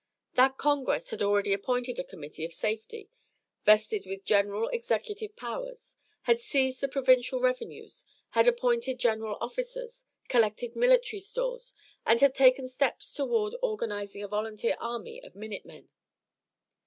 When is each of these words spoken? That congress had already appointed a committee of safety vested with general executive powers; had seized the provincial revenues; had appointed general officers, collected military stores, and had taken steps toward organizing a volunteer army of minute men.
That 0.33 0.57
congress 0.57 1.11
had 1.11 1.21
already 1.21 1.53
appointed 1.53 1.99
a 1.99 2.03
committee 2.03 2.43
of 2.43 2.55
safety 2.55 3.11
vested 3.65 4.07
with 4.07 4.25
general 4.25 4.67
executive 4.69 5.35
powers; 5.35 5.95
had 6.23 6.39
seized 6.39 6.81
the 6.81 6.87
provincial 6.87 7.39
revenues; 7.39 8.03
had 8.31 8.47
appointed 8.47 8.97
general 8.97 9.37
officers, 9.39 10.03
collected 10.27 10.75
military 10.75 11.19
stores, 11.19 11.75
and 12.03 12.19
had 12.19 12.33
taken 12.33 12.67
steps 12.67 13.13
toward 13.13 13.55
organizing 13.61 14.23
a 14.23 14.27
volunteer 14.27 14.75
army 14.79 15.21
of 15.21 15.35
minute 15.35 15.67
men. 15.67 15.87